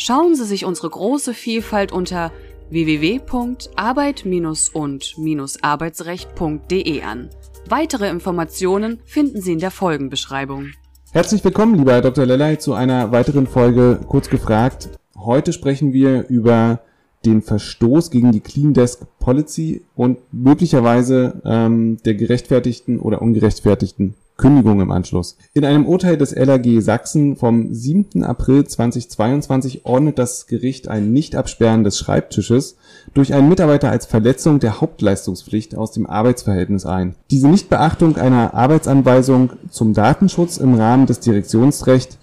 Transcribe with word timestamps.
Schauen 0.00 0.36
Sie 0.36 0.44
sich 0.44 0.64
unsere 0.64 0.90
große 0.90 1.34
Vielfalt 1.34 1.90
unter 1.90 2.30
www.arbeit- 2.70 4.24
und-arbeitsrecht.de 4.72 7.02
an. 7.02 7.30
Weitere 7.68 8.08
Informationen 8.08 9.00
finden 9.04 9.40
Sie 9.40 9.54
in 9.54 9.58
der 9.58 9.72
Folgenbeschreibung. 9.72 10.66
Herzlich 11.10 11.42
willkommen, 11.42 11.74
lieber 11.74 11.94
Herr 11.94 12.02
Dr. 12.02 12.26
Lellay, 12.26 12.58
zu 12.58 12.74
einer 12.74 13.10
weiteren 13.10 13.48
Folge 13.48 13.98
Kurz 14.06 14.30
gefragt. 14.30 14.88
Heute 15.16 15.52
sprechen 15.52 15.92
wir 15.92 16.28
über 16.28 16.78
den 17.26 17.42
Verstoß 17.42 18.12
gegen 18.12 18.30
die 18.30 18.38
Clean 18.38 18.72
Desk 18.72 19.04
Policy 19.18 19.84
und 19.96 20.20
möglicherweise 20.30 21.42
ähm, 21.44 21.96
der 22.04 22.14
gerechtfertigten 22.14 23.00
oder 23.00 23.20
ungerechtfertigten 23.20 24.14
Kündigung 24.38 24.80
im 24.80 24.92
Anschluss. 24.92 25.36
In 25.52 25.64
einem 25.64 25.84
Urteil 25.84 26.16
des 26.16 26.32
LAG 26.34 26.80
Sachsen 26.80 27.34
vom 27.34 27.74
7. 27.74 28.22
April 28.22 28.64
2022 28.64 29.84
ordnet 29.84 30.16
das 30.16 30.46
Gericht 30.46 30.86
ein 30.86 31.12
Nichtabsperren 31.12 31.82
des 31.82 31.98
Schreibtisches 31.98 32.76
durch 33.14 33.34
einen 33.34 33.48
Mitarbeiter 33.48 33.90
als 33.90 34.06
Verletzung 34.06 34.60
der 34.60 34.80
Hauptleistungspflicht 34.80 35.74
aus 35.74 35.90
dem 35.90 36.06
Arbeitsverhältnis 36.06 36.86
ein. 36.86 37.16
Diese 37.32 37.48
Nichtbeachtung 37.48 38.16
einer 38.16 38.54
Arbeitsanweisung 38.54 39.54
zum 39.70 39.92
Datenschutz 39.92 40.56
im 40.56 40.74
Rahmen 40.74 41.06
des 41.06 41.18
Direktionsrechts 41.18 42.16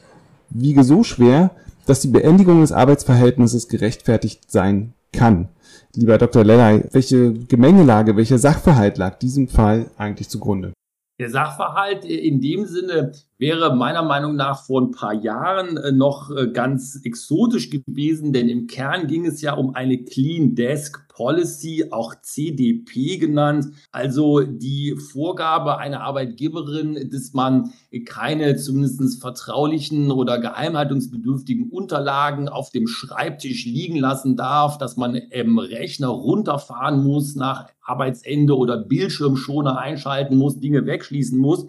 wiege 0.49 0.85
so 0.85 1.03
schwer, 1.03 1.51
dass 1.85 1.99
die 1.99 2.07
Beendigung 2.07 2.61
des 2.61 2.71
Arbeitsverhältnisses 2.71 3.67
gerechtfertigt 3.67 4.49
sein 4.49 4.93
kann. 5.11 5.49
Lieber 5.93 6.17
Dr. 6.17 6.45
Lellay, 6.45 6.85
welche 6.91 7.33
Gemengelage, 7.33 8.15
welcher 8.15 8.37
Sachverhalt 8.37 8.97
lag 8.97 9.19
diesem 9.19 9.49
Fall 9.49 9.87
eigentlich 9.97 10.29
zugrunde? 10.29 10.71
Der 11.17 11.29
Sachverhalt 11.29 12.03
in 12.03 12.41
dem 12.41 12.65
Sinne 12.65 13.13
wäre 13.37 13.73
meiner 13.73 14.03
Meinung 14.03 14.35
nach 14.35 14.65
vor 14.65 14.81
ein 14.81 14.91
paar 14.91 15.13
Jahren 15.13 15.77
äh, 15.77 15.93
noch 15.93 16.29
äh, 16.29 16.49
ganz 16.49 16.99
exotisch 17.05 17.69
gewesen, 17.69 18.33
denn 18.33 18.49
im 18.49 18.67
Kern 18.67 19.07
ging 19.07 19.25
es 19.25 19.41
ja 19.41 19.53
um 19.53 19.75
eine 19.75 20.03
Clean 20.03 20.55
Desk 20.55 21.04
Policy, 21.15 21.87
auch 21.91 22.13
CDP 22.21 23.17
genannt, 23.17 23.67
also 23.91 24.41
die 24.41 24.95
Vorgabe 24.97 25.77
einer 25.77 26.01
Arbeitgeberin, 26.01 27.09
dass 27.09 27.33
man 27.33 27.71
keine 28.05 28.57
zumindest 28.57 29.21
vertraulichen 29.21 30.11
oder 30.11 30.39
geheimhaltungsbedürftigen 30.39 31.69
Unterlagen 31.69 32.49
auf 32.49 32.69
dem 32.69 32.87
Schreibtisch 32.87 33.65
liegen 33.65 33.97
lassen 33.97 34.35
darf, 34.35 34.77
dass 34.77 34.97
man 34.97 35.15
im 35.15 35.57
Rechner 35.57 36.09
runterfahren 36.09 37.03
muss 37.03 37.35
nach 37.35 37.69
Arbeitsende 37.81 38.57
oder 38.57 38.77
Bildschirmschoner 38.77 39.79
einschalten 39.79 40.35
muss, 40.35 40.59
Dinge 40.59 40.85
wegschließen 40.85 41.37
muss. 41.37 41.67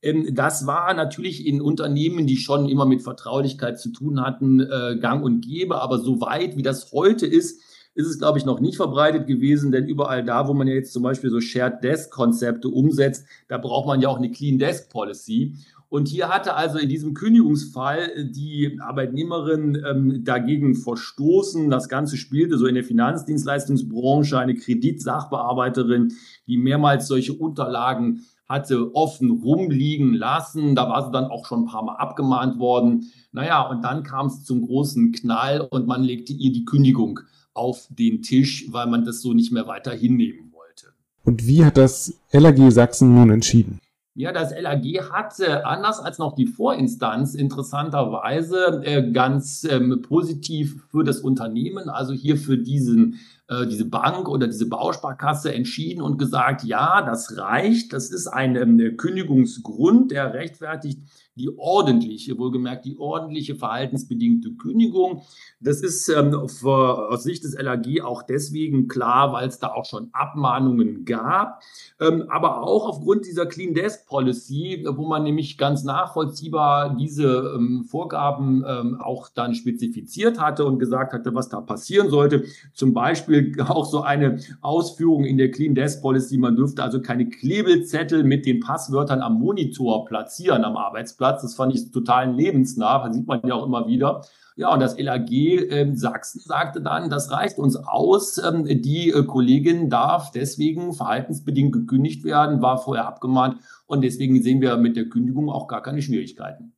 Ähm, 0.00 0.34
das 0.34 0.66
war 0.66 0.94
natürlich 0.94 1.46
in 1.46 1.60
Unternehmen, 1.60 2.26
die 2.26 2.36
schon 2.36 2.68
immer 2.68 2.86
mit 2.86 3.02
Vertraulichkeit 3.02 3.78
zu 3.78 3.90
tun 3.90 4.22
hatten, 4.22 4.60
äh, 4.60 4.96
gang 5.00 5.24
und 5.24 5.42
gäbe. 5.42 5.80
Aber 5.80 5.98
so 5.98 6.20
weit, 6.20 6.56
wie 6.56 6.62
das 6.62 6.92
heute 6.92 7.26
ist, 7.26 7.60
ist 7.96 8.06
es, 8.06 8.18
glaube 8.18 8.38
ich, 8.38 8.44
noch 8.44 8.60
nicht 8.60 8.76
verbreitet 8.76 9.26
gewesen, 9.26 9.72
denn 9.72 9.88
überall 9.88 10.22
da, 10.22 10.46
wo 10.46 10.54
man 10.54 10.68
ja 10.68 10.74
jetzt 10.74 10.92
zum 10.92 11.02
Beispiel 11.02 11.30
so 11.30 11.40
Shared 11.40 11.82
Desk 11.82 12.10
Konzepte 12.10 12.68
umsetzt, 12.68 13.24
da 13.48 13.56
braucht 13.56 13.86
man 13.86 14.02
ja 14.02 14.08
auch 14.08 14.18
eine 14.18 14.30
Clean 14.30 14.58
Desk 14.58 14.90
Policy. 14.90 15.56
Und 15.88 16.08
hier 16.08 16.28
hatte 16.28 16.54
also 16.54 16.78
in 16.78 16.90
diesem 16.90 17.14
Kündigungsfall 17.14 18.28
die 18.30 18.78
Arbeitnehmerin 18.80 19.82
ähm, 19.88 20.24
dagegen 20.24 20.74
verstoßen. 20.74 21.70
Das 21.70 21.88
Ganze 21.88 22.16
spielte 22.16 22.58
so 22.58 22.66
in 22.66 22.74
der 22.74 22.84
Finanzdienstleistungsbranche 22.84 24.38
eine 24.38 24.56
Kreditsachbearbeiterin, 24.56 26.12
die 26.46 26.58
mehrmals 26.58 27.06
solche 27.06 27.32
Unterlagen 27.32 28.26
hatte 28.48 28.94
offen 28.94 29.30
rumliegen 29.30 30.12
lassen. 30.12 30.74
Da 30.74 30.88
war 30.88 31.04
sie 31.04 31.12
dann 31.12 31.30
auch 31.30 31.46
schon 31.46 31.62
ein 31.62 31.66
paar 31.66 31.84
Mal 31.84 31.96
abgemahnt 31.96 32.58
worden. 32.58 33.10
Naja, 33.32 33.62
und 33.62 33.82
dann 33.82 34.02
kam 34.02 34.26
es 34.26 34.44
zum 34.44 34.66
großen 34.66 35.12
Knall 35.12 35.60
und 35.60 35.86
man 35.86 36.02
legte 36.02 36.32
ihr 36.32 36.52
die 36.52 36.64
Kündigung 36.64 37.20
auf 37.56 37.86
den 37.90 38.22
Tisch, 38.22 38.66
weil 38.70 38.86
man 38.86 39.04
das 39.04 39.22
so 39.22 39.32
nicht 39.32 39.52
mehr 39.52 39.66
weiter 39.66 39.92
hinnehmen 39.92 40.52
wollte. 40.52 40.86
Und 41.24 41.46
wie 41.46 41.64
hat 41.64 41.76
das 41.76 42.14
LAG 42.32 42.58
Sachsen 42.70 43.14
nun 43.14 43.30
entschieden? 43.30 43.80
Ja, 44.18 44.32
das 44.32 44.50
LAG 44.58 44.84
hat 45.12 45.38
äh, 45.40 45.60
anders 45.62 46.00
als 46.00 46.18
noch 46.18 46.34
die 46.34 46.46
Vorinstanz 46.46 47.34
interessanterweise 47.34 48.80
äh, 48.82 49.12
ganz 49.12 49.64
ähm, 49.70 50.00
positiv 50.00 50.84
für 50.90 51.04
das 51.04 51.20
Unternehmen, 51.20 51.90
also 51.90 52.14
hier 52.14 52.38
für 52.38 52.56
diesen 52.56 53.18
äh, 53.48 53.66
diese 53.66 53.84
Bank 53.84 54.28
oder 54.28 54.46
diese 54.48 54.68
Bausparkasse 54.68 55.54
entschieden 55.54 56.02
und 56.02 56.18
gesagt, 56.18 56.64
ja, 56.64 57.02
das 57.02 57.36
reicht, 57.36 57.92
das 57.92 58.10
ist 58.10 58.26
ein 58.26 58.56
ähm, 58.56 58.96
Kündigungsgrund, 58.96 60.10
der 60.10 60.34
rechtfertigt 60.34 61.00
die 61.36 61.50
ordentliche, 61.58 62.38
wohlgemerkt 62.38 62.86
die 62.86 62.98
ordentliche 62.98 63.54
verhaltensbedingte 63.54 64.52
Kündigung. 64.52 65.22
Das 65.60 65.82
ist 65.82 66.08
ähm, 66.08 66.48
für, 66.48 67.10
aus 67.10 67.24
Sicht 67.24 67.44
des 67.44 67.54
LAG 67.60 68.00
auch 68.02 68.22
deswegen 68.22 68.88
klar, 68.88 69.32
weil 69.32 69.46
es 69.46 69.58
da 69.58 69.68
auch 69.72 69.84
schon 69.84 70.08
Abmahnungen 70.12 71.04
gab, 71.04 71.62
ähm, 72.00 72.24
aber 72.28 72.62
auch 72.62 72.88
aufgrund 72.88 73.26
dieser 73.26 73.44
Clean 73.44 73.74
Desk 73.74 74.06
Policy, 74.06 74.86
wo 74.88 75.06
man 75.06 75.24
nämlich 75.24 75.58
ganz 75.58 75.84
nachvollziehbar 75.84 76.96
diese 76.96 77.54
ähm, 77.54 77.84
Vorgaben 77.84 78.64
ähm, 78.66 79.00
auch 79.00 79.28
dann 79.28 79.54
spezifiziert 79.54 80.40
hatte 80.40 80.64
und 80.64 80.78
gesagt 80.78 81.12
hatte, 81.12 81.34
was 81.34 81.50
da 81.50 81.60
passieren 81.60 82.08
sollte. 82.08 82.44
Zum 82.72 82.94
Beispiel 82.94 83.54
auch 83.68 83.84
so 83.84 84.00
eine 84.00 84.40
Ausführung 84.62 85.24
in 85.24 85.36
der 85.36 85.50
Clean 85.50 85.74
Desk 85.74 86.00
Policy, 86.00 86.38
man 86.38 86.56
dürfte 86.56 86.82
also 86.82 87.02
keine 87.02 87.28
Klebelzettel 87.28 88.24
mit 88.24 88.46
den 88.46 88.60
Passwörtern 88.60 89.20
am 89.20 89.38
Monitor 89.38 90.06
platzieren 90.06 90.64
am 90.64 90.76
Arbeitsplatz 90.76 91.25
Platz. 91.26 91.42
Das 91.42 91.54
fand 91.54 91.74
ich 91.74 91.90
total 91.90 92.32
lebensnah. 92.32 93.06
Das 93.06 93.16
sieht 93.16 93.26
man 93.26 93.40
ja 93.44 93.54
auch 93.54 93.66
immer 93.66 93.86
wieder. 93.86 94.22
Ja, 94.58 94.72
und 94.72 94.80
das 94.80 94.98
LAG 94.98 95.30
äh, 95.30 95.94
Sachsen 95.94 96.40
sagte 96.40 96.80
dann, 96.80 97.10
das 97.10 97.30
reicht 97.30 97.58
uns 97.58 97.76
aus. 97.76 98.38
Ähm, 98.38 98.64
die 98.64 99.10
äh, 99.10 99.24
Kollegin 99.24 99.90
darf 99.90 100.30
deswegen 100.30 100.94
verhaltensbedingt 100.94 101.72
gekündigt 101.72 102.24
werden, 102.24 102.62
war 102.62 102.78
vorher 102.78 103.06
abgemahnt. 103.06 103.56
Und 103.86 104.02
deswegen 104.02 104.42
sehen 104.42 104.62
wir 104.62 104.76
mit 104.78 104.96
der 104.96 105.10
Kündigung 105.10 105.50
auch 105.50 105.68
gar 105.68 105.82
keine 105.82 106.00
Schwierigkeiten. 106.00 106.72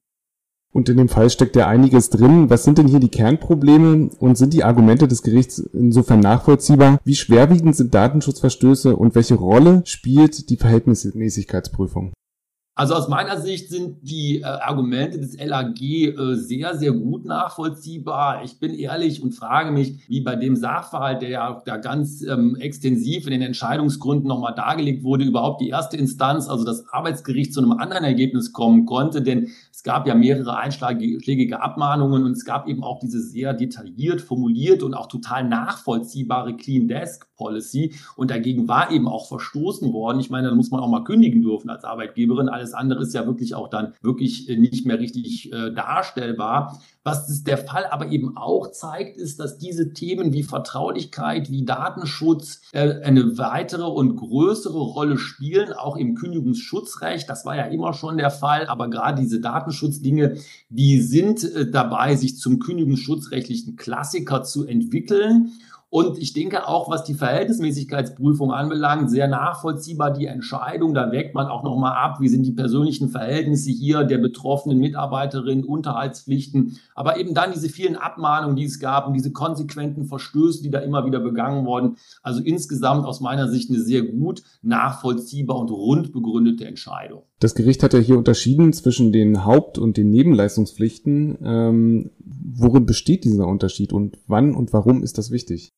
Und 0.73 0.89
in 0.89 0.97
dem 0.97 1.09
Fall 1.09 1.31
steckt 1.31 1.57
ja 1.57 1.67
einiges 1.67 2.11
drin. 2.11 2.51
Was 2.51 2.65
sind 2.65 2.79
denn 2.79 2.89
hier 2.89 3.01
die 3.01 3.09
Kernprobleme 3.09 4.11
und 4.19 4.37
sind 4.37 4.53
die 4.53 4.65
Argumente 4.65 5.07
des 5.07 5.23
Gerichts 5.23 5.59
insofern 5.59 6.21
nachvollziehbar? 6.21 6.99
Wie 7.05 7.15
schwerwiegend 7.15 7.77
sind 7.77 7.95
Datenschutzverstöße 7.95 8.97
und 8.97 9.15
welche 9.15 9.37
Rolle 9.37 9.83
spielt 9.85 10.51
die 10.51 10.57
Verhältnismäßigkeitsprüfung? 10.57 12.13
Also 12.79 12.95
aus 12.95 13.09
meiner 13.09 13.41
Sicht 13.41 13.71
sind 13.71 14.09
die 14.09 14.41
äh, 14.41 14.45
Argumente 14.45 15.19
des 15.19 15.37
LAG 15.37 15.83
äh, 15.83 16.37
sehr, 16.37 16.77
sehr 16.77 16.93
gut 16.93 17.25
nachvollziehbar. 17.25 18.45
Ich 18.45 18.61
bin 18.61 18.73
ehrlich 18.73 19.21
und 19.21 19.33
frage 19.33 19.73
mich, 19.73 20.09
wie 20.09 20.21
bei 20.21 20.37
dem 20.37 20.55
Sachverhalt, 20.55 21.21
der 21.21 21.29
ja 21.29 21.61
da 21.67 21.77
ganz 21.79 22.23
ähm, 22.23 22.55
extensiv 22.55 23.27
in 23.27 23.33
den 23.33 23.43
Entscheidungsgründen 23.43 24.29
nochmal 24.29 24.55
dargelegt 24.55 25.03
wurde, 25.03 25.25
überhaupt 25.25 25.61
die 25.61 25.71
erste 25.71 25.97
Instanz, 25.97 26.49
also 26.49 26.65
das 26.65 26.89
Arbeitsgericht, 26.91 27.53
zu 27.53 27.61
einem 27.61 27.73
anderen 27.73 28.05
Ergebnis 28.05 28.53
kommen 28.53 28.87
konnte. 28.87 29.23
Denn 29.23 29.49
es 29.73 29.83
gab 29.83 30.07
ja 30.07 30.15
mehrere 30.15 30.57
einschlägige 30.57 31.61
Abmahnungen 31.61 32.25
und 32.25 32.33
es 32.33 32.45
gab 32.45 32.69
eben 32.69 32.85
auch 32.85 33.01
diese 33.01 33.21
sehr 33.21 33.55
detailliert 33.55 34.21
formuliert 34.21 34.85
und 34.85 34.95
auch 34.95 35.09
total 35.09 35.43
nachvollziehbare 35.43 36.55
Clean 36.55 36.87
Desk 36.87 37.27
Policy. 37.39 37.95
Und 38.17 38.31
dagegen 38.31 38.69
war 38.69 38.91
eben 38.91 39.09
auch 39.09 39.29
verstoßen 39.29 39.93
worden. 39.95 40.21
Ich 40.21 40.29
meine, 40.29 40.49
da 40.49 40.55
muss 40.55 40.71
man 40.71 40.81
auch 40.81 40.89
mal 40.89 41.05
kündigen 41.05 41.41
dürfen 41.41 41.71
als 41.71 41.85
Arbeitgeberin. 41.85 42.49
Alles 42.49 42.68
andere 42.75 43.03
ist 43.03 43.15
ja 43.15 43.27
wirklich 43.27 43.55
auch 43.55 43.69
dann 43.69 43.95
wirklich 44.03 44.49
äh, 44.49 44.57
nicht 44.57 44.87
mehr 44.87 44.99
richtig 44.99 45.53
äh, 45.53 45.73
darstellbar. 45.73 46.81
Was 47.05 47.43
der 47.43 47.57
Fall 47.57 47.87
aber 47.87 48.09
eben 48.09 48.37
auch 48.37 48.71
zeigt, 48.71 49.17
ist, 49.17 49.41
dass 49.41 49.57
diese 49.57 49.95
Themen 49.95 50.33
wie 50.35 50.43
Vertraulichkeit, 50.43 51.51
wie 51.51 51.65
Datenschutz 51.65 52.61
äh, 52.73 53.01
eine 53.01 53.39
weitere 53.39 53.87
und 53.87 54.17
größere 54.17 54.79
Rolle 54.79 55.17
spielen, 55.17 55.73
auch 55.73 55.97
im 55.97 56.15
Kündigungsschutzrecht. 56.15 57.29
Das 57.29 57.47
war 57.47 57.57
ja 57.57 57.65
immer 57.65 57.95
schon 57.95 58.19
der 58.19 58.31
Fall, 58.31 58.67
aber 58.67 58.91
gerade 58.91 59.23
diese 59.23 59.41
Datenschutzdinge, 59.41 60.37
die 60.69 61.01
sind 61.01 61.45
äh, 61.45 61.71
dabei, 61.71 62.15
sich 62.15 62.37
zum 62.37 62.59
kündigungsschutzrechtlichen 62.59 63.77
Klassiker 63.77 64.43
zu 64.43 64.67
entwickeln. 64.67 65.53
Und 65.91 66.19
ich 66.19 66.35
denke 66.35 66.69
auch, 66.69 66.91
was 66.91 67.05
die 67.05 67.15
Verhältnismäßigkeitsprüfung 67.15 68.53
anbelangt, 68.53 69.11
sehr 69.11 69.27
nachvollziehbar 69.27 70.13
die 70.13 70.27
Entscheidung. 70.27 70.93
Da 70.93 71.11
wägt 71.13 71.35
man 71.35 71.47
auch 71.47 71.63
nochmal 71.63 71.97
ab, 71.97 72.21
wie 72.21 72.29
sind 72.29 72.43
die 72.43 72.53
persönlichen 72.53 73.09
Verhältnisse 73.09 73.71
hier 73.71 74.05
der 74.05 74.19
betroffenen 74.19 74.79
Mitarbeiterin, 74.79 75.65
Unterhaltspflichten, 75.65 76.77
aber 76.95 77.19
eben 77.19 77.33
dann 77.33 77.53
diese 77.53 77.71
vielen 77.71 77.97
Abmahnungen, 77.97 78.57
die 78.57 78.67
es 78.67 78.81
gab 78.81 79.07
und 79.07 79.15
diese 79.15 79.33
konsequenten 79.33 80.05
Verstöße, 80.05 80.63
die 80.63 80.71
da 80.71 80.81
immer 80.81 81.07
wieder 81.07 81.21
begangen 81.21 81.65
wurden. 81.65 81.97
Also 82.23 82.43
insgesamt 82.43 83.07
aus 83.07 83.21
meiner 83.21 83.49
Sicht 83.49 83.71
eine 83.71 83.81
sehr 83.81 84.03
gut 84.03 84.43
nachvollziehbar 84.61 85.57
und 85.57 85.71
rund 85.71 86.13
begründete 86.13 86.67
Entscheidung. 86.67 87.23
Das 87.41 87.55
Gericht 87.55 87.83
hat 87.83 87.95
ja 87.95 88.01
hier 88.01 88.19
unterschieden 88.19 88.75
zwischen 88.75 89.13
den 89.13 89.47
Haupt- 89.47 89.79
und 89.79 89.97
den 89.97 90.11
Nebenleistungspflichten. 90.11 91.39
Ähm, 91.43 92.11
worin 92.19 92.85
besteht 92.85 93.25
dieser 93.25 93.47
Unterschied 93.47 93.95
und 93.95 94.19
wann 94.27 94.55
und 94.55 94.75
warum 94.75 95.03
ist 95.03 95.17
das 95.17 95.31
wichtig? 95.31 95.73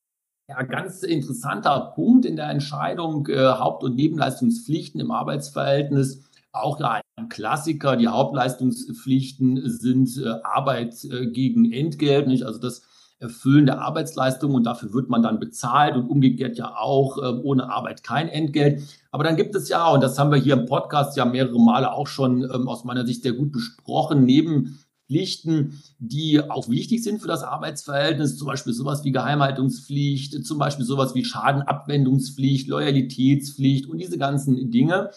Ja, 0.51 0.63
ganz 0.63 1.05
interessanter 1.05 1.93
Punkt 1.95 2.25
in 2.27 2.35
der 2.35 2.51
Entscheidung 2.51 3.29
äh, 3.29 3.39
Haupt- 3.39 3.85
und 3.85 3.95
Nebenleistungspflichten 3.95 5.01
im 5.01 5.13
Arbeitsverhältnis. 5.13 6.25
Auch 6.51 6.81
ja, 6.81 7.01
ein 7.15 7.29
Klassiker. 7.29 7.95
Die 7.95 8.09
Hauptleistungspflichten 8.09 9.61
sind 9.71 10.17
äh, 10.17 10.29
Arbeit 10.43 11.05
äh, 11.05 11.29
gegen 11.29 11.73
Entgelt, 11.73 12.27
nicht? 12.27 12.43
Also 12.43 12.59
das 12.59 12.83
Erfüllen 13.21 13.67
der 13.67 13.81
Arbeitsleistung 13.81 14.55
und 14.55 14.65
dafür 14.65 14.93
wird 14.93 15.09
man 15.09 15.23
dann 15.23 15.39
bezahlt 15.39 15.95
und 15.95 16.09
umgekehrt 16.09 16.59
ja 16.59 16.75
auch 16.75 17.19
äh, 17.19 17.27
ohne 17.45 17.71
Arbeit 17.71 18.03
kein 18.03 18.29
Entgelt. 18.29 18.83
Aber 19.13 19.23
dann 19.23 19.37
gibt 19.37 19.55
es 19.55 19.69
ja, 19.69 19.89
und 19.89 20.03
das 20.03 20.19
haben 20.19 20.33
wir 20.33 20.39
hier 20.39 20.55
im 20.55 20.67
Podcast 20.67 21.17
ja 21.17 21.27
mehrere 21.27 21.61
Male 21.61 21.93
auch 21.93 22.09
schon 22.09 22.43
ähm, 22.43 22.67
aus 22.67 22.83
meiner 22.83 23.07
Sicht 23.07 23.23
sehr 23.23 23.35
gut 23.35 23.53
besprochen, 23.53 24.25
neben 24.25 24.81
Pflichten, 25.11 25.83
die 25.99 26.41
auch 26.41 26.69
wichtig 26.69 27.03
sind 27.03 27.21
für 27.21 27.27
das 27.27 27.43
Arbeitsverhältnis, 27.43 28.37
zum 28.37 28.47
Beispiel 28.47 28.73
sowas 28.73 29.03
wie 29.03 29.11
Geheimhaltungspflicht, 29.11 30.47
zum 30.47 30.59
Beispiel 30.59 30.85
sowas 30.85 31.17
wie 31.17 31.25
Schadenabwendungspflicht, 31.25 32.69
Loyalitätspflicht 32.69 33.87
und 33.87 33.99
diese 33.99 34.19
ganzen 34.19 34.71
Dinge. 34.71 35.11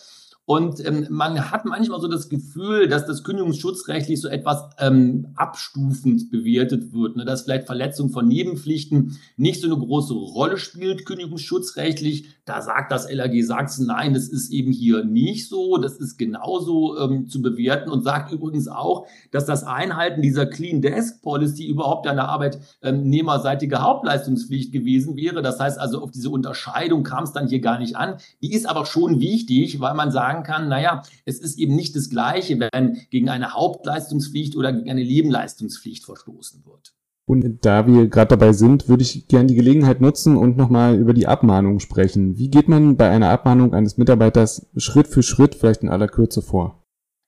Und 0.46 0.86
ähm, 0.86 1.08
man 1.10 1.52
hat 1.52 1.64
manchmal 1.64 2.02
so 2.02 2.10
das 2.10 2.28
Gefühl, 2.28 2.90
dass 2.90 3.06
das 3.06 3.24
Kündigungsschutzrechtlich 3.24 4.20
so 4.20 4.28
etwas 4.28 4.62
ähm, 4.78 5.28
abstufend 5.36 6.32
bewertet 6.32 6.92
wird, 6.92 7.16
ne? 7.16 7.24
dass 7.24 7.44
vielleicht 7.44 7.66
Verletzung 7.66 8.10
von 8.10 8.28
Nebenpflichten 8.28 9.18
nicht 9.38 9.62
so 9.62 9.68
eine 9.68 9.78
große 9.78 10.14
Rolle 10.14 10.58
spielt, 10.58 11.06
kündigungsschutzrechtlich. 11.06 12.28
Da 12.44 12.62
sagt 12.62 12.92
das 12.92 13.10
LAG 13.10 13.42
Sachsen, 13.42 13.88
nein, 13.88 14.14
das 14.14 14.28
ist 14.28 14.52
eben 14.52 14.74
hier 14.74 15.06
nicht 15.06 15.48
so, 15.48 15.78
das 15.78 15.96
ist 15.96 16.18
genauso 16.18 17.00
ähm, 17.00 17.30
zu 17.30 17.42
bewerten 17.42 17.90
und 17.90 18.04
sagt 18.04 18.34
übrigens 18.34 18.68
auch, 18.68 19.08
dass 19.32 19.46
das 19.46 19.64
Einhalten 19.64 20.22
dieser 20.22 20.46
Clean 20.46 20.82
Desk 20.82 21.22
Policy 21.22 21.68
überhaupt 21.68 22.06
eine 22.06 22.28
arbeitnehmerseitige 22.28 23.82
Hauptleistungspflicht 23.82 24.74
gewesen 24.74 25.16
wäre. 25.16 25.42
Das 25.42 25.62
heißt 25.62 25.80
also, 25.80 26.02
auf 26.02 26.12
diese 26.12 26.30
Unterscheidung 26.32 27.04
kam 27.04 27.24
es 27.24 27.32
dann 27.32 27.48
hier 27.48 27.62
gar 27.62 27.80
nicht 27.80 27.96
an. 27.96 28.16
Die 28.42 28.52
ist 28.52 28.68
aber 28.68 28.86
schon 28.86 29.22
wichtig, 29.22 29.80
weil 29.80 29.94
man 29.94 30.12
sagt, 30.12 30.33
sagen 30.34 30.44
kann, 30.44 30.68
naja, 30.70 31.04
es 31.26 31.40
ist 31.40 31.58
eben 31.60 31.76
nicht 31.76 31.96
das 31.96 32.10
Gleiche, 32.10 32.60
wenn 32.60 32.98
gegen 33.10 33.30
eine 33.30 33.54
Hauptleistungspflicht 33.54 34.56
oder 34.56 34.74
gegen 34.74 34.90
eine 34.90 35.04
Nebenleistungspflicht 35.04 36.06
verstoßen 36.06 36.66
wird. 36.66 36.94
Und 37.26 37.66
da 37.66 37.88
wir 37.88 38.08
gerade 38.08 38.30
dabei 38.30 38.52
sind, 38.52 38.90
würde 38.90 39.04
ich 39.04 39.28
gerne 39.30 39.48
die 39.48 39.56
Gelegenheit 39.56 40.02
nutzen 40.02 40.36
und 40.36 40.58
nochmal 40.58 40.98
über 40.98 41.14
die 41.14 41.28
Abmahnung 41.28 41.80
sprechen. 41.80 42.38
Wie 42.38 42.50
geht 42.50 42.68
man 42.68 42.98
bei 42.98 43.10
einer 43.10 43.30
Abmahnung 43.30 43.74
eines 43.74 43.98
Mitarbeiters 43.98 44.68
Schritt 44.76 45.08
für 45.08 45.24
Schritt, 45.24 45.56
vielleicht 45.56 45.84
in 45.84 45.90
aller 45.90 46.10
Kürze 46.10 46.42
vor? 46.42 46.83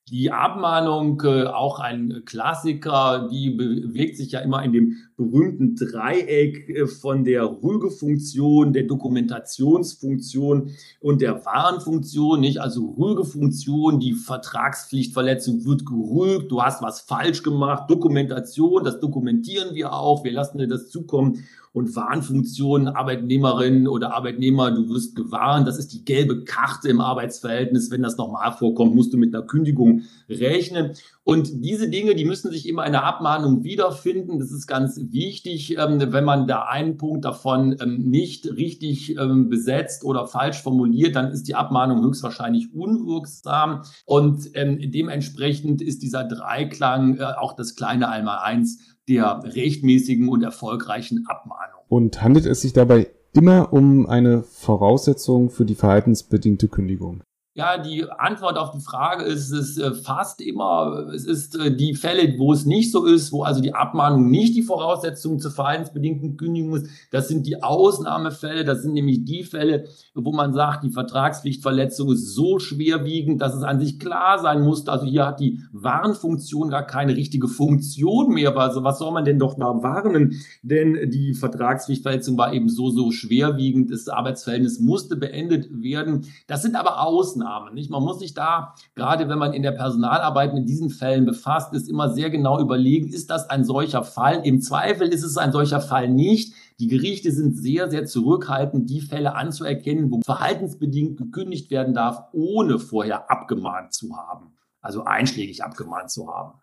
Die 0.08 0.30
Abmahnung, 0.30 1.20
äh, 1.24 1.46
auch 1.46 1.80
ein 1.80 2.22
Klassiker, 2.24 3.28
die 3.28 3.50
bewegt 3.50 4.16
sich 4.16 4.30
ja 4.30 4.38
immer 4.38 4.62
in 4.62 4.72
dem 4.72 4.96
berühmten 5.16 5.74
Dreieck 5.74 6.68
äh, 6.68 6.86
von 6.86 7.24
der 7.24 7.42
Rügefunktion, 7.44 8.72
der 8.72 8.84
Dokumentationsfunktion 8.84 10.70
und 11.00 11.22
der 11.22 11.44
Warenfunktion, 11.44 12.38
nicht? 12.38 12.60
Also 12.60 12.94
Rügefunktion, 12.96 13.98
die 13.98 14.12
Vertragspflichtverletzung 14.12 15.64
wird 15.64 15.84
gerügt, 15.84 16.52
du 16.52 16.62
hast 16.62 16.82
was 16.82 17.00
falsch 17.00 17.42
gemacht, 17.42 17.90
Dokumentation, 17.90 18.84
das 18.84 19.00
dokumentieren 19.00 19.74
wir 19.74 19.92
auch, 19.92 20.22
wir 20.22 20.30
lassen 20.30 20.58
dir 20.58 20.68
das 20.68 20.88
zukommen 20.88 21.44
und 21.76 21.94
Warnfunktionen, 21.94 22.88
Arbeitnehmerin 22.88 23.86
oder 23.86 24.14
Arbeitnehmer, 24.14 24.70
du 24.70 24.88
wirst 24.88 25.14
gewarnt. 25.14 25.68
Das 25.68 25.76
ist 25.76 25.92
die 25.92 26.06
gelbe 26.06 26.42
Karte 26.44 26.88
im 26.88 27.02
Arbeitsverhältnis. 27.02 27.90
Wenn 27.90 28.00
das 28.00 28.16
nochmal 28.16 28.50
vorkommt, 28.52 28.94
musst 28.94 29.12
du 29.12 29.18
mit 29.18 29.34
einer 29.34 29.44
Kündigung 29.44 30.04
rechnen. 30.26 30.92
Und 31.22 31.62
diese 31.62 31.90
Dinge, 31.90 32.14
die 32.14 32.24
müssen 32.24 32.50
sich 32.50 32.66
immer 32.66 32.86
in 32.86 32.92
der 32.92 33.04
Abmahnung 33.04 33.62
wiederfinden. 33.62 34.38
Das 34.38 34.52
ist 34.52 34.66
ganz 34.66 34.98
wichtig. 35.10 35.76
Ähm, 35.76 36.00
wenn 36.00 36.24
man 36.24 36.46
da 36.46 36.62
einen 36.62 36.96
Punkt 36.96 37.26
davon 37.26 37.76
ähm, 37.78 37.98
nicht 38.08 38.46
richtig 38.46 39.14
ähm, 39.18 39.50
besetzt 39.50 40.02
oder 40.02 40.26
falsch 40.26 40.62
formuliert, 40.62 41.14
dann 41.14 41.30
ist 41.30 41.46
die 41.46 41.56
Abmahnung 41.56 42.02
höchstwahrscheinlich 42.02 42.72
unwirksam. 42.72 43.82
Und 44.06 44.50
dementsprechend 44.54 45.82
ist 45.82 46.00
dieser 46.00 46.24
Dreiklang 46.24 47.18
äh, 47.18 47.24
auch 47.36 47.54
das 47.54 47.74
kleine 47.74 48.08
einmal 48.08 48.38
eins 48.38 48.95
der 49.08 49.42
rechtmäßigen 49.44 50.28
und 50.28 50.42
erfolgreichen 50.42 51.26
Abmahnung. 51.26 51.80
Und 51.88 52.22
handelt 52.22 52.46
es 52.46 52.62
sich 52.62 52.72
dabei 52.72 53.08
immer 53.32 53.72
um 53.72 54.06
eine 54.06 54.42
Voraussetzung 54.42 55.50
für 55.50 55.64
die 55.64 55.74
verhaltensbedingte 55.74 56.68
Kündigung? 56.68 57.22
Ja, 57.56 57.78
die 57.78 58.04
Antwort 58.10 58.58
auf 58.58 58.72
die 58.72 58.80
Frage 58.80 59.24
ist, 59.24 59.50
es 59.50 59.70
ist 59.70 59.78
äh, 59.78 59.94
fast 59.94 60.42
immer, 60.42 61.08
es 61.14 61.24
ist 61.24 61.58
äh, 61.58 61.74
die 61.74 61.94
Fälle, 61.94 62.38
wo 62.38 62.52
es 62.52 62.66
nicht 62.66 62.92
so 62.92 63.06
ist, 63.06 63.32
wo 63.32 63.44
also 63.44 63.62
die 63.62 63.72
Abmahnung 63.72 64.28
nicht 64.28 64.54
die 64.54 64.62
Voraussetzung 64.62 65.38
zur 65.38 65.52
verhaltensbedingten 65.52 66.36
Kündigung 66.36 66.76
ist. 66.76 66.90
Das 67.12 67.28
sind 67.28 67.46
die 67.46 67.62
Ausnahmefälle, 67.62 68.66
das 68.66 68.82
sind 68.82 68.92
nämlich 68.92 69.24
die 69.24 69.42
Fälle, 69.42 69.86
wo 70.14 70.32
man 70.32 70.52
sagt, 70.52 70.84
die 70.84 70.90
Vertragspflichtverletzung 70.90 72.12
ist 72.12 72.34
so 72.34 72.58
schwerwiegend, 72.58 73.40
dass 73.40 73.54
es 73.54 73.62
an 73.62 73.80
sich 73.80 73.98
klar 73.98 74.38
sein 74.38 74.60
muss. 74.60 74.86
Also 74.86 75.06
hier 75.06 75.24
hat 75.24 75.40
die 75.40 75.62
Warnfunktion 75.72 76.68
gar 76.68 76.84
keine 76.84 77.16
richtige 77.16 77.48
Funktion 77.48 78.34
mehr. 78.34 78.54
Also 78.54 78.84
was 78.84 78.98
soll 78.98 79.12
man 79.12 79.24
denn 79.24 79.38
doch 79.38 79.54
da 79.54 79.82
warnen? 79.82 80.42
Denn 80.60 81.08
die 81.10 81.32
Vertragspflichtverletzung 81.32 82.36
war 82.36 82.52
eben 82.52 82.68
so, 82.68 82.90
so 82.90 83.12
schwerwiegend. 83.12 83.90
Das 83.90 84.08
Arbeitsverhältnis 84.08 84.78
musste 84.78 85.16
beendet 85.16 85.68
werden. 85.70 86.26
Das 86.46 86.60
sind 86.60 86.76
aber 86.76 87.00
Ausnahmen. 87.00 87.45
Maßnahmen. 87.46 87.74
Nicht? 87.74 87.90
Man 87.90 88.02
muss 88.02 88.18
sich 88.18 88.34
da, 88.34 88.74
gerade 88.94 89.28
wenn 89.28 89.38
man 89.38 89.52
in 89.52 89.62
der 89.62 89.72
Personalarbeit 89.72 90.54
mit 90.54 90.68
diesen 90.68 90.90
Fällen 90.90 91.24
befasst 91.24 91.72
ist, 91.72 91.88
immer 91.88 92.10
sehr 92.10 92.30
genau 92.30 92.60
überlegen, 92.60 93.08
ist 93.08 93.30
das 93.30 93.48
ein 93.48 93.64
solcher 93.64 94.02
Fall? 94.02 94.40
Im 94.44 94.60
Zweifel 94.60 95.08
ist 95.08 95.22
es 95.22 95.36
ein 95.36 95.52
solcher 95.52 95.80
Fall 95.80 96.08
nicht. 96.08 96.54
Die 96.78 96.88
Gerichte 96.88 97.32
sind 97.32 97.56
sehr, 97.56 97.88
sehr 97.90 98.04
zurückhaltend, 98.04 98.90
die 98.90 99.00
Fälle 99.00 99.34
anzuerkennen, 99.34 100.10
wo 100.10 100.20
verhaltensbedingt 100.24 101.16
gekündigt 101.16 101.70
werden 101.70 101.94
darf, 101.94 102.24
ohne 102.32 102.78
vorher 102.78 103.30
abgemahnt 103.30 103.94
zu 103.94 104.16
haben. 104.16 104.52
Also 104.80 105.04
einschlägig 105.04 105.64
abgemahnt 105.64 106.10
zu 106.10 106.28
haben. 106.28 106.60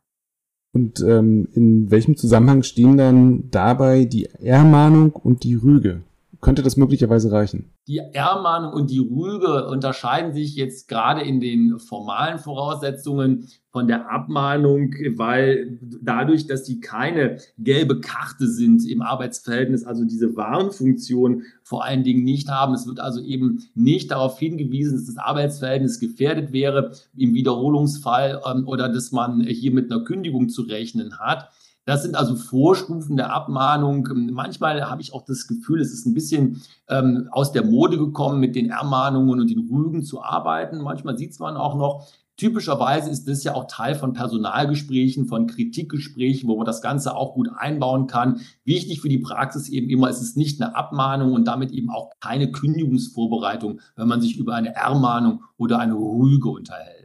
Und 0.75 1.01
ähm, 1.01 1.47
in 1.53 1.91
welchem 1.91 2.17
Zusammenhang 2.17 2.63
stehen 2.63 2.97
dann 2.97 3.49
dabei 3.51 4.05
die 4.05 4.25
Ermahnung 4.25 5.11
und 5.11 5.43
die 5.43 5.55
Rüge? 5.55 6.01
Könnte 6.43 6.61
das 6.61 6.77
möglicherweise 6.77 7.31
reichen? 7.31 7.71
Die 7.87 7.97
Ermahnung 7.97 8.73
und 8.73 8.91
die 8.91 8.99
Rüge 8.99 9.67
unterscheiden 9.67 10.33
sich 10.33 10.55
jetzt 10.55 10.87
gerade 10.87 11.21
in 11.21 11.39
den 11.39 11.79
formalen 11.79 12.37
Voraussetzungen 12.37 13.47
von 13.71 13.87
der 13.87 14.11
Abmahnung, 14.11 14.93
weil 15.15 15.79
dadurch, 15.81 16.45
dass 16.45 16.63
die 16.63 16.79
keine 16.79 17.37
gelbe 17.57 18.01
Karte 18.01 18.47
sind 18.47 18.87
im 18.87 19.01
Arbeitsverhältnis, 19.01 19.83
also 19.83 20.05
diese 20.05 20.35
Warnfunktion 20.35 21.43
vor 21.63 21.83
allen 21.83 22.03
Dingen 22.03 22.23
nicht 22.23 22.49
haben. 22.49 22.75
Es 22.75 22.85
wird 22.85 22.99
also 22.99 23.19
eben 23.19 23.63
nicht 23.73 24.11
darauf 24.11 24.37
hingewiesen, 24.37 24.97
dass 24.97 25.07
das 25.07 25.17
Arbeitsverhältnis 25.17 25.99
gefährdet 25.99 26.51
wäre 26.51 26.91
im 27.17 27.33
Wiederholungsfall 27.33 28.41
ähm, 28.45 28.67
oder 28.67 28.89
dass 28.89 29.11
man 29.11 29.41
hier 29.41 29.71
mit 29.71 29.91
einer 29.91 30.03
Kündigung 30.03 30.49
zu 30.49 30.61
rechnen 30.61 31.17
hat. 31.17 31.49
Das 31.85 32.03
sind 32.03 32.15
also 32.15 32.35
Vorstufen 32.35 33.17
der 33.17 33.33
Abmahnung. 33.33 34.07
Manchmal 34.31 34.89
habe 34.89 35.01
ich 35.01 35.13
auch 35.13 35.25
das 35.25 35.47
Gefühl, 35.47 35.81
es 35.81 35.91
ist 35.91 36.05
ein 36.05 36.13
bisschen 36.13 36.61
ähm, 36.87 37.27
aus 37.31 37.51
der 37.51 37.65
Mode 37.65 37.97
gekommen, 37.97 38.39
mit 38.39 38.55
den 38.55 38.69
Ermahnungen 38.69 39.41
und 39.41 39.49
den 39.49 39.67
Rügen 39.69 40.03
zu 40.03 40.23
arbeiten. 40.23 40.81
Manchmal 40.81 41.17
sieht 41.17 41.37
man 41.39 41.57
auch 41.57 41.75
noch, 41.75 42.07
Typischerweise 42.35 43.11
ist 43.11 43.27
das 43.27 43.43
ja 43.43 43.53
auch 43.53 43.67
Teil 43.67 43.93
von 43.93 44.13
Personalgesprächen, 44.13 45.27
von 45.27 45.45
Kritikgesprächen, 45.45 46.49
wo 46.49 46.57
man 46.57 46.65
das 46.65 46.81
Ganze 46.81 47.15
auch 47.15 47.35
gut 47.35 47.47
einbauen 47.55 48.07
kann. 48.07 48.41
Wichtig 48.65 49.01
für 49.01 49.09
die 49.09 49.19
Praxis 49.19 49.69
eben 49.69 49.87
immer, 49.87 50.09
es 50.09 50.19
ist 50.19 50.35
nicht 50.35 50.59
eine 50.59 50.75
Abmahnung 50.75 51.33
und 51.33 51.45
damit 51.45 51.71
eben 51.71 51.91
auch 51.91 52.09
keine 52.19 52.51
Kündigungsvorbereitung, 52.51 53.81
wenn 53.95 54.07
man 54.07 54.19
sich 54.19 54.37
über 54.37 54.55
eine 54.55 54.73
Ermahnung 54.73 55.43
oder 55.57 55.77
eine 55.77 55.93
Rüge 55.93 56.49
unterhält. 56.49 57.02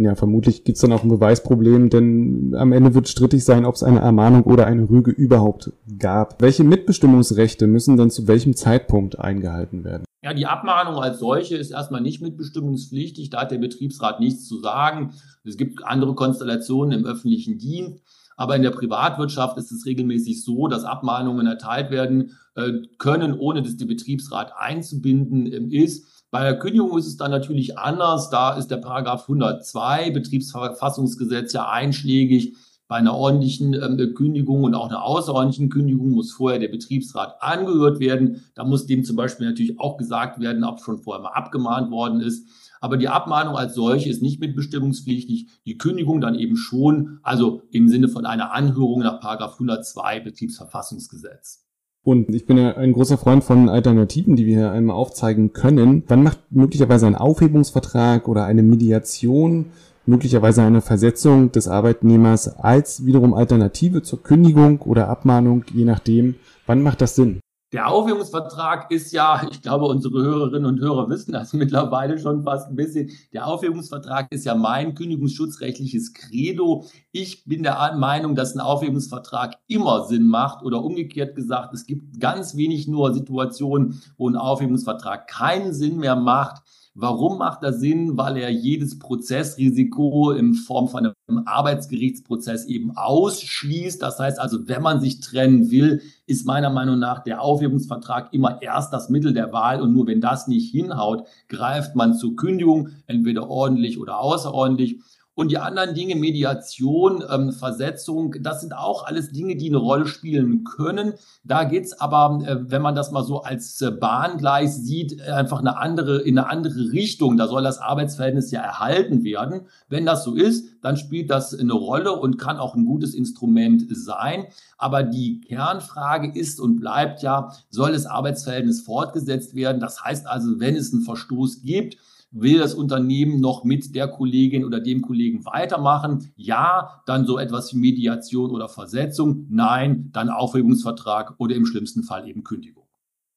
Ja, 0.00 0.14
vermutlich 0.14 0.62
gibt's 0.62 0.80
dann 0.80 0.92
auch 0.92 1.02
ein 1.02 1.08
Beweisproblem, 1.08 1.90
denn 1.90 2.54
am 2.56 2.72
Ende 2.72 2.94
wird 2.94 3.08
strittig 3.08 3.44
sein, 3.44 3.64
ob 3.64 3.74
es 3.74 3.82
eine 3.82 3.98
Ermahnung 3.98 4.44
oder 4.44 4.64
eine 4.64 4.88
Rüge 4.88 5.10
überhaupt 5.10 5.72
gab. 5.98 6.40
Welche 6.40 6.62
Mitbestimmungsrechte 6.62 7.66
müssen 7.66 7.96
dann 7.96 8.08
zu 8.08 8.28
welchem 8.28 8.54
Zeitpunkt 8.54 9.18
eingehalten 9.18 9.82
werden? 9.82 10.04
Ja, 10.22 10.34
die 10.34 10.46
Abmahnung 10.46 11.02
als 11.02 11.18
solche 11.18 11.56
ist 11.56 11.72
erstmal 11.72 12.00
nicht 12.00 12.22
mitbestimmungspflichtig, 12.22 13.30
da 13.30 13.40
hat 13.40 13.50
der 13.50 13.58
Betriebsrat 13.58 14.20
nichts 14.20 14.46
zu 14.46 14.60
sagen. 14.60 15.14
Es 15.42 15.56
gibt 15.56 15.84
andere 15.84 16.14
Konstellationen 16.14 17.00
im 17.00 17.04
öffentlichen 17.04 17.58
Dienst. 17.58 18.00
Aber 18.36 18.54
in 18.54 18.62
der 18.62 18.70
Privatwirtschaft 18.70 19.58
ist 19.58 19.72
es 19.72 19.84
regelmäßig 19.84 20.44
so, 20.44 20.68
dass 20.68 20.84
Abmahnungen 20.84 21.48
erteilt 21.48 21.90
werden 21.90 22.36
äh, 22.54 22.70
können, 22.98 23.36
ohne 23.36 23.62
dass 23.62 23.76
der 23.76 23.86
Betriebsrat 23.86 24.52
einzubinden 24.56 25.52
ähm, 25.52 25.72
ist. 25.72 26.17
Bei 26.30 26.42
der 26.42 26.58
Kündigung 26.58 26.98
ist 26.98 27.06
es 27.06 27.16
dann 27.16 27.30
natürlich 27.30 27.78
anders. 27.78 28.28
Da 28.28 28.54
ist 28.54 28.70
der 28.70 28.76
Paragraph 28.76 29.22
102 29.22 30.10
Betriebsverfassungsgesetz 30.10 31.54
ja 31.54 31.68
einschlägig. 31.70 32.54
Bei 32.86 32.96
einer 32.96 33.14
ordentlichen 33.14 33.74
ähm, 33.74 34.14
Kündigung 34.14 34.64
und 34.64 34.74
auch 34.74 34.88
einer 34.88 35.02
außerordentlichen 35.02 35.68
Kündigung 35.68 36.10
muss 36.10 36.32
vorher 36.32 36.58
der 36.58 36.68
Betriebsrat 36.68 37.42
angehört 37.42 38.00
werden. 38.00 38.44
Da 38.54 38.64
muss 38.64 38.86
dem 38.86 39.04
zum 39.04 39.16
Beispiel 39.16 39.46
natürlich 39.46 39.78
auch 39.78 39.96
gesagt 39.96 40.40
werden, 40.40 40.64
ob 40.64 40.80
schon 40.80 40.98
vorher 40.98 41.22
mal 41.22 41.32
abgemahnt 41.32 41.90
worden 41.90 42.20
ist. 42.20 42.48
Aber 42.80 42.96
die 42.96 43.08
Abmahnung 43.08 43.56
als 43.56 43.74
solche 43.74 44.08
ist 44.08 44.22
nicht 44.22 44.40
mitbestimmungspflichtig, 44.40 45.48
die 45.66 45.78
Kündigung 45.78 46.20
dann 46.20 46.34
eben 46.34 46.56
schon, 46.56 47.18
also 47.22 47.62
im 47.70 47.88
Sinne 47.88 48.08
von 48.08 48.24
einer 48.24 48.52
Anhörung 48.52 49.00
nach 49.00 49.22
102 49.22 50.20
Betriebsverfassungsgesetz. 50.20 51.67
Und 52.08 52.34
ich 52.34 52.46
bin 52.46 52.56
ja 52.56 52.74
ein 52.74 52.94
großer 52.94 53.18
Freund 53.18 53.44
von 53.44 53.68
Alternativen, 53.68 54.34
die 54.34 54.46
wir 54.46 54.56
hier 54.56 54.70
einmal 54.70 54.96
aufzeigen 54.96 55.52
können. 55.52 56.04
Wann 56.08 56.22
macht 56.22 56.38
möglicherweise 56.48 57.06
ein 57.06 57.14
Aufhebungsvertrag 57.14 58.28
oder 58.28 58.46
eine 58.46 58.62
Mediation 58.62 59.66
möglicherweise 60.06 60.62
eine 60.62 60.80
Versetzung 60.80 61.52
des 61.52 61.68
Arbeitnehmers 61.68 62.48
als 62.60 63.04
wiederum 63.04 63.34
Alternative 63.34 64.02
zur 64.02 64.22
Kündigung 64.22 64.80
oder 64.80 65.10
Abmahnung, 65.10 65.66
je 65.74 65.84
nachdem. 65.84 66.36
Wann 66.66 66.82
macht 66.82 67.02
das 67.02 67.14
Sinn? 67.14 67.40
Der 67.72 67.88
Aufhebungsvertrag 67.88 68.90
ist 68.90 69.12
ja, 69.12 69.46
ich 69.50 69.60
glaube, 69.60 69.84
unsere 69.86 70.22
Hörerinnen 70.22 70.64
und 70.64 70.80
Hörer 70.80 71.10
wissen 71.10 71.32
das 71.32 71.52
mittlerweile 71.52 72.18
schon 72.18 72.42
fast 72.42 72.68
ein 72.68 72.76
bisschen. 72.76 73.10
Der 73.34 73.46
Aufhebungsvertrag 73.46 74.32
ist 74.32 74.46
ja 74.46 74.54
mein 74.54 74.94
kündigungsschutzrechtliches 74.94 76.14
Credo. 76.14 76.86
Ich 77.12 77.44
bin 77.44 77.62
der 77.62 77.94
Meinung, 77.96 78.34
dass 78.34 78.54
ein 78.54 78.60
Aufhebungsvertrag 78.60 79.56
immer 79.66 80.06
Sinn 80.06 80.26
macht 80.26 80.64
oder 80.64 80.82
umgekehrt 80.82 81.36
gesagt, 81.36 81.74
es 81.74 81.84
gibt 81.84 82.18
ganz 82.20 82.56
wenig 82.56 82.88
nur 82.88 83.12
Situationen, 83.12 84.00
wo 84.16 84.30
ein 84.30 84.36
Aufhebungsvertrag 84.36 85.26
keinen 85.26 85.74
Sinn 85.74 85.98
mehr 85.98 86.16
macht. 86.16 86.62
Warum 87.00 87.38
macht 87.38 87.62
das 87.62 87.78
Sinn? 87.78 88.16
Weil 88.16 88.38
er 88.38 88.50
jedes 88.50 88.98
Prozessrisiko 88.98 90.32
in 90.32 90.54
Form 90.54 90.88
von 90.88 91.12
einem 91.28 91.46
Arbeitsgerichtsprozess 91.46 92.64
eben 92.64 92.96
ausschließt. 92.96 94.02
Das 94.02 94.18
heißt 94.18 94.40
also, 94.40 94.66
wenn 94.66 94.82
man 94.82 95.00
sich 95.00 95.20
trennen 95.20 95.70
will, 95.70 96.02
ist 96.26 96.44
meiner 96.44 96.70
Meinung 96.70 96.98
nach 96.98 97.22
der 97.22 97.40
Aufhebungsvertrag 97.40 98.34
immer 98.34 98.60
erst 98.62 98.92
das 98.92 99.10
Mittel 99.10 99.32
der 99.32 99.52
Wahl 99.52 99.80
und 99.80 99.92
nur 99.92 100.08
wenn 100.08 100.20
das 100.20 100.48
nicht 100.48 100.72
hinhaut, 100.72 101.22
greift 101.48 101.94
man 101.94 102.14
zur 102.14 102.34
Kündigung, 102.34 102.88
entweder 103.06 103.48
ordentlich 103.48 104.00
oder 104.00 104.18
außerordentlich. 104.18 104.98
Und 105.38 105.52
die 105.52 105.58
anderen 105.58 105.94
Dinge, 105.94 106.16
Mediation, 106.16 107.22
ähm, 107.30 107.52
Versetzung, 107.52 108.34
das 108.40 108.60
sind 108.60 108.76
auch 108.76 109.06
alles 109.06 109.30
Dinge, 109.30 109.54
die 109.54 109.68
eine 109.68 109.76
Rolle 109.76 110.08
spielen 110.08 110.64
können. 110.64 111.12
Da 111.44 111.62
geht's 111.62 111.92
aber, 111.92 112.42
äh, 112.44 112.68
wenn 112.68 112.82
man 112.82 112.96
das 112.96 113.12
mal 113.12 113.22
so 113.22 113.42
als 113.42 113.80
äh, 113.80 113.92
Bahngleis 113.92 114.78
sieht, 114.78 115.22
einfach 115.22 115.60
eine 115.60 115.76
andere, 115.76 116.22
in 116.22 116.36
eine 116.36 116.50
andere 116.50 116.90
Richtung. 116.90 117.36
Da 117.36 117.46
soll 117.46 117.62
das 117.62 117.78
Arbeitsverhältnis 117.78 118.50
ja 118.50 118.62
erhalten 118.62 119.22
werden. 119.22 119.60
Wenn 119.88 120.04
das 120.04 120.24
so 120.24 120.34
ist, 120.34 120.70
dann 120.82 120.96
spielt 120.96 121.30
das 121.30 121.56
eine 121.56 121.72
Rolle 121.72 122.14
und 122.14 122.36
kann 122.36 122.58
auch 122.58 122.74
ein 122.74 122.84
gutes 122.84 123.14
Instrument 123.14 123.84
sein. 123.96 124.46
Aber 124.76 125.04
die 125.04 125.40
Kernfrage 125.42 126.36
ist 126.36 126.60
und 126.60 126.80
bleibt 126.80 127.22
ja, 127.22 127.52
soll 127.70 127.92
das 127.92 128.06
Arbeitsverhältnis 128.06 128.80
fortgesetzt 128.80 129.54
werden? 129.54 129.80
Das 129.80 130.02
heißt 130.02 130.26
also, 130.26 130.58
wenn 130.58 130.74
es 130.74 130.92
einen 130.92 131.02
Verstoß 131.02 131.62
gibt, 131.62 131.96
Will 132.30 132.58
das 132.58 132.74
Unternehmen 132.74 133.40
noch 133.40 133.64
mit 133.64 133.94
der 133.94 134.08
Kollegin 134.08 134.64
oder 134.64 134.80
dem 134.80 135.00
Kollegen 135.00 135.46
weitermachen? 135.46 136.30
Ja, 136.36 137.02
dann 137.06 137.26
so 137.26 137.38
etwas 137.38 137.72
wie 137.72 137.78
Mediation 137.78 138.50
oder 138.50 138.68
Versetzung. 138.68 139.46
Nein, 139.48 140.10
dann 140.12 140.28
Aufhebungsvertrag 140.28 141.34
oder 141.38 141.54
im 141.56 141.64
schlimmsten 141.64 142.02
Fall 142.02 142.28
eben 142.28 142.44
Kündigung. 142.44 142.84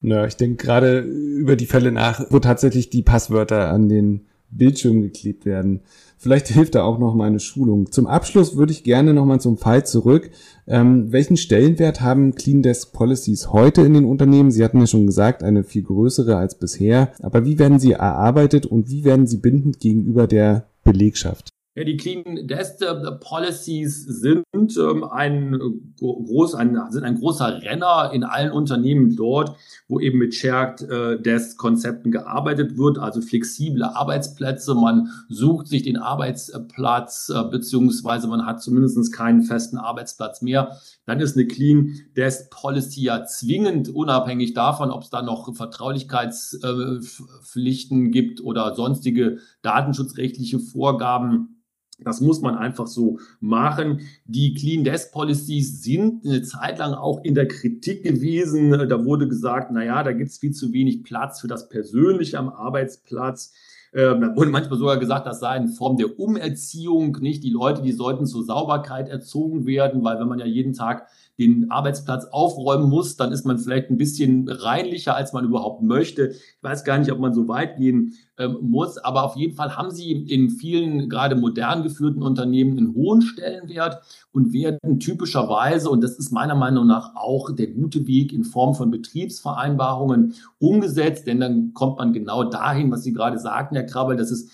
Ja, 0.02 0.26
ich 0.26 0.36
denke 0.36 0.66
gerade 0.66 1.00
über 1.00 1.56
die 1.56 1.68
Fälle 1.68 1.92
nach, 1.92 2.26
wo 2.32 2.40
tatsächlich 2.40 2.90
die 2.90 3.04
Passwörter 3.04 3.70
an 3.70 3.88
den 3.88 4.28
Bildschirm 4.52 5.02
geklebt 5.02 5.46
werden. 5.46 5.82
Vielleicht 6.18 6.50
hilft 6.50 6.76
da 6.76 6.84
auch 6.84 7.00
noch 7.00 7.16
mal 7.16 7.28
eine 7.28 7.40
Schulung. 7.40 7.92
Zum 7.92 8.06
Abschluss 8.06 8.56
würde 8.56 8.72
ich 8.72 8.84
gerne 8.84 9.14
noch 9.14 9.26
mal 9.26 9.40
zum 9.40 9.58
Fall 9.58 9.86
zurück. 9.86 10.30
Ähm, 10.68 11.12
welchen 11.12 11.38
Stellenwert 11.38 12.02
haben 12.02 12.36
Clean 12.36 12.62
Desk 12.62 12.94
Policies 12.94 13.52
heute 13.52 13.82
in 13.82 13.94
den 13.94 14.06
Unternehmen? 14.06 14.52
Sie 14.52 14.64
hatten 14.64 14.80
ja 14.80 14.88
schon 14.88 15.08
gesagt, 15.08 15.44
eine 15.44 15.64
viel 15.64 15.84
größere 15.84 16.38
als 16.38 16.56
bisher. 16.56 17.12
Aber 17.22 17.46
wie 17.46 17.58
werden 17.58 17.80
sie 17.80 17.94
erarbeitet 17.94 18.66
und 18.66 18.90
wie 18.90 19.04
werden 19.04 19.26
sie 19.26 19.38
bindend 19.38 19.80
gegenüber 19.80 20.28
der 20.28 20.68
Belegschaft? 20.84 21.50
Ja, 21.74 21.86
die 21.86 21.96
Clean 21.96 22.48
Desk 22.48 22.82
äh, 22.82 23.12
Policies 23.22 24.04
sind 24.04 24.44
ähm, 24.54 25.06
ein, 25.06 25.58
groß, 26.02 26.56
ein, 26.56 26.78
sind 26.90 27.06
ein 27.06 27.18
großer 27.18 27.62
Renner 27.62 28.12
in 28.14 28.26
allen 28.26 28.52
Unternehmen 28.52 29.16
dort, 29.16 29.56
wo 29.88 30.02
eben 30.02 30.20
mit 30.20 30.36
Shared 30.36 30.82
äh, 30.82 31.22
Desk 31.22 31.58
Konzepten 31.58 32.12
gearbeitet 32.12 32.78
wird, 32.78 32.98
also 32.98 33.22
flexible 33.22 33.84
Arbeitsplätze. 33.84 34.76
Man 34.76 35.08
sucht 35.30 35.68
sich 35.68 35.84
den 35.84 35.96
Arbeitsplatz, 35.96 37.32
äh, 37.34 37.42
beziehungsweise 37.50 38.28
man 38.28 38.46
hat 38.46 38.62
zumindest 38.62 39.14
keinen 39.14 39.44
festen 39.44 39.78
Arbeitsplatz 39.78 40.42
mehr. 40.42 40.76
Dann 41.06 41.22
ist 41.22 41.38
eine 41.38 41.48
Clean 41.48 42.02
Desk 42.18 42.52
Policy 42.52 43.04
ja 43.04 43.24
zwingend, 43.24 43.88
unabhängig 43.88 44.54
davon, 44.54 44.92
ob 44.92 45.04
es 45.04 45.10
da 45.10 45.22
noch 45.22 45.56
Vertraulichkeitspflichten 45.56 48.08
äh, 48.08 48.10
gibt 48.10 48.42
oder 48.42 48.76
sonstige 48.76 49.38
datenschutzrechtliche 49.62 50.60
Vorgaben 50.60 51.61
das 52.04 52.22
muss 52.22 52.42
man 52.42 52.56
einfach 52.56 52.88
so 52.88 53.20
machen. 53.40 54.02
Die 54.26 54.54
Clean 54.54 54.84
Desk 54.84 55.12
Policies 55.12 55.84
sind 55.84 56.26
eine 56.26 56.42
Zeit 56.42 56.80
lang 56.80 56.94
auch 56.94 57.24
in 57.24 57.36
der 57.36 57.48
Kritik 57.48 58.04
gewesen. 58.04 58.72
Da 58.72 59.06
wurde 59.06 59.28
gesagt, 59.28 59.72
na 59.72 59.84
ja, 59.84 60.04
da 60.04 60.12
gibt 60.12 60.32
es 60.32 60.38
viel 60.38 60.52
zu 60.52 60.74
wenig 60.74 61.04
Platz 61.04 61.42
für 61.42 61.48
das 61.48 61.70
Persönliche 61.70 62.40
am 62.40 62.50
Arbeitsplatz. 62.50 63.54
Ähm, 63.94 64.22
da 64.22 64.36
wurde 64.36 64.50
manchmal 64.50 64.80
sogar 64.80 64.98
gesagt, 64.98 65.28
das 65.28 65.42
sei 65.42 65.50
eine 65.50 65.68
Form 65.68 65.98
der 65.98 66.18
Umerziehung, 66.18 67.18
nicht? 67.20 67.44
Die 67.44 67.50
Leute, 67.50 67.82
die 67.82 67.92
sollten 67.92 68.26
zur 68.26 68.46
Sauberkeit 68.46 69.10
erzogen 69.10 69.66
werden, 69.66 70.04
weil 70.04 70.18
wenn 70.20 70.30
man 70.30 70.40
ja 70.40 70.46
jeden 70.46 70.74
Tag 70.74 71.08
den 71.42 71.72
Arbeitsplatz 71.72 72.26
aufräumen 72.26 72.90
muss, 72.90 73.18
dann 73.18 73.32
ist 73.32 73.46
man 73.46 73.58
vielleicht 73.58 73.90
ein 73.90 73.98
bisschen 73.98 74.48
reinlicher, 74.48 75.16
als 75.16 75.34
man 75.34 75.46
überhaupt 75.46 75.82
möchte. 75.82 76.30
Ich 76.30 76.64
weiß 76.64 76.84
gar 76.84 76.98
nicht, 76.98 77.12
ob 77.12 77.20
man 77.20 77.34
so 77.34 77.48
weit 77.48 77.78
gehen 77.78 78.14
ähm, 78.38 78.58
muss, 78.62 78.98
aber 78.98 79.24
auf 79.24 79.36
jeden 79.36 79.56
Fall 79.56 79.76
haben 79.76 79.92
sie 79.92 80.12
in 80.12 80.50
vielen 80.50 81.10
gerade 81.10 81.36
modern 81.36 81.84
geführten 81.84 82.22
Unternehmen 82.22 82.78
einen 82.78 82.94
hohen 82.94 83.22
Stellenwert 83.22 84.02
und 84.32 84.54
werden 84.54 85.00
typischerweise, 85.00 85.90
und 85.90 86.02
das 86.02 86.18
ist 86.18 86.32
meiner 86.32 86.56
Meinung 86.56 86.88
nach 86.88 87.16
auch 87.16 87.52
der 87.54 87.68
gute 87.68 88.08
Weg 88.08 88.32
in 88.34 88.44
Form 88.44 88.76
von 88.76 88.92
Betriebsvereinbarungen 88.92 90.36
umgesetzt, 90.60 91.28
denn 91.28 91.40
dann 91.40 91.74
kommt 91.74 91.98
man 91.98 92.14
genau 92.14 92.44
dahin, 92.44 92.92
was 92.92 93.04
Sie 93.04 93.14
gerade 93.14 93.40
sagten, 93.40 93.76
Herr 93.76 93.86
Krabbel, 93.86 94.16
dass 94.16 94.32
es 94.32 94.50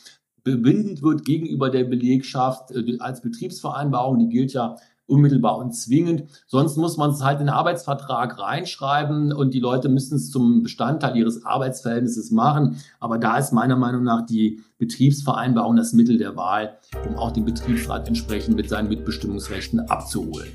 bindend 0.55 1.01
wird 1.01 1.25
gegenüber 1.25 1.69
der 1.69 1.83
Belegschaft 1.83 2.71
äh, 2.71 2.97
als 2.99 3.21
Betriebsvereinbarung. 3.21 4.19
Die 4.19 4.29
gilt 4.29 4.53
ja 4.53 4.77
unmittelbar 5.07 5.57
und 5.57 5.73
zwingend. 5.73 6.25
Sonst 6.47 6.77
muss 6.77 6.97
man 6.97 7.11
es 7.11 7.23
halt 7.23 7.39
in 7.39 7.47
den 7.47 7.53
Arbeitsvertrag 7.53 8.39
reinschreiben 8.39 9.33
und 9.33 9.53
die 9.53 9.59
Leute 9.59 9.89
müssen 9.89 10.15
es 10.15 10.29
zum 10.29 10.63
Bestandteil 10.63 11.15
ihres 11.17 11.45
Arbeitsverhältnisses 11.45 12.31
machen. 12.31 12.77
Aber 12.99 13.17
da 13.17 13.37
ist 13.37 13.53
meiner 13.53 13.75
Meinung 13.75 14.03
nach 14.03 14.25
die 14.25 14.61
Betriebsvereinbarung 14.77 15.75
das 15.75 15.93
Mittel 15.93 16.17
der 16.17 16.35
Wahl, 16.35 16.77
um 17.07 17.15
auch 17.15 17.31
den 17.31 17.45
Betriebsrat 17.45 18.07
entsprechend 18.07 18.55
mit 18.55 18.69
seinen 18.69 18.89
Mitbestimmungsrechten 18.89 19.79
abzuholen. 19.79 20.49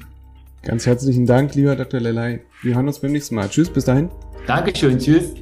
Ganz 0.62 0.86
herzlichen 0.86 1.26
Dank, 1.26 1.54
lieber 1.54 1.74
Dr. 1.74 2.00
Lelei. 2.00 2.42
Wir 2.62 2.76
hören 2.76 2.86
uns 2.86 3.00
beim 3.00 3.12
nächsten 3.12 3.34
Mal. 3.34 3.48
Tschüss, 3.48 3.68
bis 3.68 3.84
dahin. 3.84 4.10
Dankeschön, 4.46 4.98
tschüss. 4.98 5.34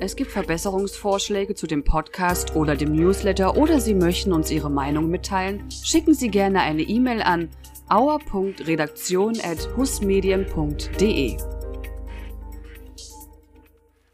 Es 0.00 0.14
gibt 0.14 0.30
Verbesserungsvorschläge 0.30 1.56
zu 1.56 1.66
dem 1.66 1.82
Podcast 1.82 2.54
oder 2.54 2.76
dem 2.76 2.92
Newsletter 2.92 3.56
oder 3.56 3.80
Sie 3.80 3.94
möchten 3.94 4.32
uns 4.32 4.48
Ihre 4.50 4.70
Meinung 4.70 5.10
mitteilen? 5.10 5.64
Schicken 5.70 6.14
Sie 6.14 6.28
gerne 6.28 6.60
eine 6.60 6.82
E-Mail 6.82 7.20
an 7.20 7.48
auer.redaktion 7.88 9.40
at 9.42 9.68
husmedien.de. 9.76 11.36